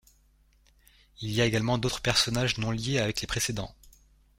Il 1.21 1.29
y 1.29 1.41
a 1.41 1.45
également 1.45 1.77
d'autres 1.77 2.01
personnages 2.01 2.57
non 2.57 2.71
liés 2.71 2.97
avec 2.97 3.21
les 3.21 3.27
précédents. 3.27 3.75